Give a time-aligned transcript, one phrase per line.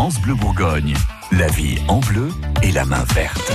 [0.00, 0.94] France Bleu Bourgogne.
[1.30, 2.30] La vie en bleu
[2.62, 3.52] et la main verte.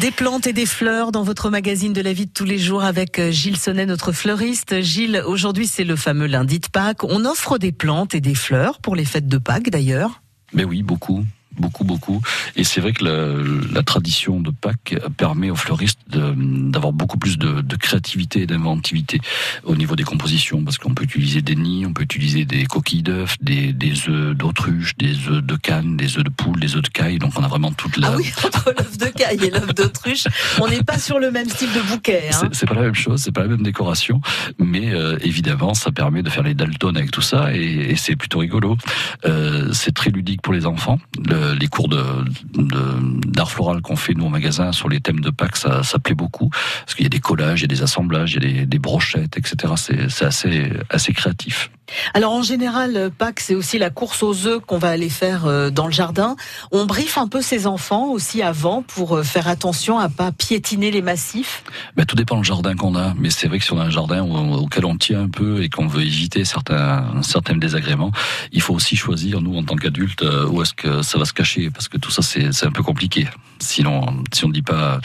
[0.00, 2.82] Des plantes et des fleurs dans votre magazine de la vie de tous les jours
[2.82, 4.80] avec euh, Gilles Sonnet, notre fleuriste.
[4.80, 7.04] Gilles, aujourd'hui c'est le fameux lundi de Pâques.
[7.04, 10.22] On offre des plantes et des fleurs pour les fêtes de Pâques d'ailleurs.
[10.54, 11.22] Mais oui, beaucoup
[11.58, 12.20] beaucoup, beaucoup.
[12.56, 17.38] Et c'est vrai que la, la, tradition de Pâques permet aux fleuristes d'avoir beaucoup plus
[17.38, 19.20] de, de créativité et d'inventivité
[19.64, 23.02] au niveau des compositions, parce qu'on peut utiliser des nids, on peut utiliser des coquilles
[23.02, 26.82] d'œufs, des, des œufs d'autruche, des œufs de canne, des œufs de poule, des œufs
[26.82, 27.18] de caille.
[27.18, 28.08] Donc on a vraiment toute la.
[28.08, 30.24] Ah oui, entre l'œuf de caille et l'œuf d'autruche,
[30.60, 32.30] on n'est pas sur le même style de bouquet.
[32.32, 32.48] Hein.
[32.52, 34.20] C'est pas la même chose, c'est pas la même décoration,
[34.58, 38.16] mais euh, évidemment ça permet de faire les Dalton avec tout ça et, et c'est
[38.16, 38.76] plutôt rigolo.
[39.24, 40.98] Euh, c'est très ludique pour les enfants.
[41.28, 45.56] Le, les cours d'art floral qu'on fait nous au magasin sur les thèmes de Pâques,
[45.56, 48.34] ça, ça plaît beaucoup parce qu'il y a des collages, il y a des assemblages,
[48.34, 49.74] il y a des, des brochettes, etc.
[49.76, 51.70] C'est assez assez créatif.
[52.14, 55.70] Alors en général, Pâques, c'est aussi la course aux œufs qu'on va aller faire euh,
[55.70, 56.36] dans le jardin.
[56.72, 60.90] On briefe un peu ses enfants aussi avant pour euh, faire attention à pas piétiner
[60.90, 61.62] les massifs.
[61.96, 63.90] Ben, tout dépend du jardin qu'on a, mais c'est vrai que si on a un
[63.90, 68.12] jardin auquel on tient un peu et qu'on veut éviter certains certains désagréments,
[68.52, 71.32] il faut aussi choisir nous en tant qu'adultes euh, où est-ce que ça va se
[71.32, 73.28] cacher parce que tout ça c'est un peu compliqué.
[73.64, 75.00] Sinon, si on ne dit pas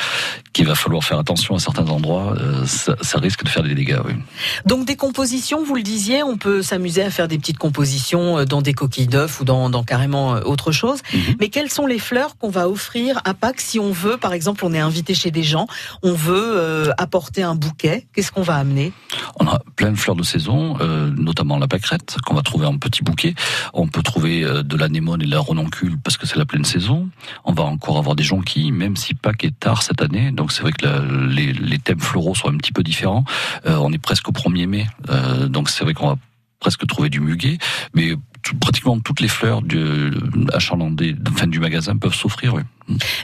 [0.53, 2.35] qu'il va falloir faire attention à certains endroits,
[2.65, 3.99] ça, ça, risque de faire des dégâts.
[4.05, 4.13] Oui.
[4.65, 8.45] Donc des compositions, vous le disiez, on peut s'amuser à faire des petites compositions euh,
[8.45, 10.99] dans des coquilles d'œufs ou dans, dans, carrément euh, autre chose.
[11.13, 11.35] Mhm.
[11.39, 14.65] Mais quelles sont les fleurs qu'on va offrir à Pâques si on veut, par exemple,
[14.65, 15.67] on est invité chez des gens,
[16.03, 18.93] on veut euh, apporter un bouquet, qu'est-ce qu'on va amener?
[19.39, 22.77] On a plein de fleurs de saison, euh, notamment la pâquerette qu'on va trouver en
[22.77, 23.35] petit bouquet.
[23.73, 27.09] On peut trouver de l'anémone et de la renoncule parce que c'est la pleine saison.
[27.45, 30.31] On va encore avoir des jonquilles, même si Pâques est tard cette année.
[30.31, 30.85] Donc c'est vrai que
[31.29, 33.23] les, les, thèmes floraux sont un petit peu différents.
[33.65, 36.15] Euh, on est presque au 1er mai, euh, donc c'est vrai qu'on va
[36.59, 37.57] presque trouver du muguet,
[37.93, 38.15] mais
[38.59, 40.11] pratiquement toutes les fleurs du
[40.53, 42.53] achalandées, fin du magasin peuvent s'offrir.
[42.53, 42.63] Oui.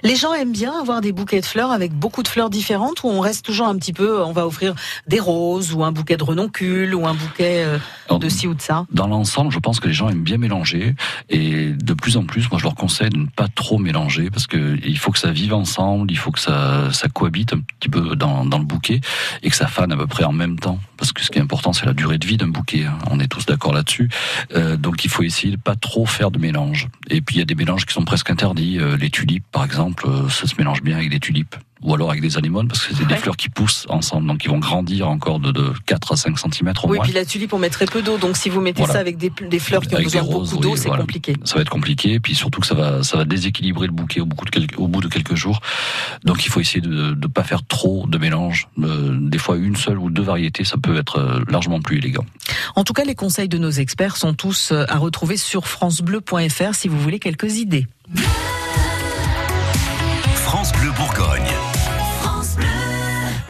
[0.03, 3.07] Les gens aiment bien avoir des bouquets de fleurs avec beaucoup de fleurs différentes ou
[3.07, 4.75] on reste toujours un petit peu, on va offrir
[5.07, 7.77] des roses ou un bouquet de renoncule ou un bouquet euh,
[8.17, 8.85] de ci ou de ça?
[8.91, 10.95] Dans l'ensemble, je pense que les gens aiment bien mélanger
[11.29, 14.47] et de plus en plus, moi je leur conseille de ne pas trop mélanger parce
[14.47, 17.89] que il faut que ça vive ensemble, il faut que ça, ça cohabite un petit
[17.89, 19.01] peu dans, dans le bouquet
[19.43, 21.41] et que ça fane à peu près en même temps parce que ce qui est
[21.41, 22.97] important c'est la durée de vie d'un bouquet, hein.
[23.09, 24.09] on est tous d'accord là-dessus.
[24.55, 26.87] Euh, donc il faut essayer de pas trop faire de mélange.
[27.09, 29.63] Et puis il y a des mélanges qui sont presque interdits, euh, les tulipes par
[29.63, 32.85] exemple, euh, ça se mélange bien avec des tulipes ou alors avec des anémones parce
[32.85, 36.13] que c'est des fleurs qui poussent ensemble donc ils vont grandir encore de, de 4
[36.13, 37.05] à 5 cm au oui, moins.
[37.05, 39.31] puis la tulipe on met très peu d'eau donc si vous mettez ça avec des,
[39.49, 41.35] des, fleurs qui ont besoin de beaucoup d'eau, c'est compliqué.
[41.45, 44.25] Ça va être compliqué puis surtout que ça va ça va déséquilibrer le bouquet au
[44.25, 45.61] bout de quelques, au bout de quelques jours.
[46.23, 48.67] Donc il faut essayer de ne pas faire trop de mélange.
[48.79, 52.25] Euh, des fois une seule ou deux variétés ça peut être euh, largement plus élégant.
[52.75, 56.87] En tout cas les conseils de nos experts sont tous à retrouver sur francebleu.fr si
[56.87, 57.87] vous voulez quelques idées.
[60.85, 61.44] Bleu Bourgogne.